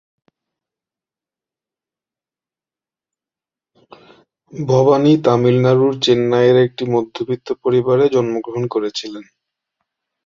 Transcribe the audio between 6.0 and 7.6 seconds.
চেন্নাইয়ের একটি মধ্যবিত্ত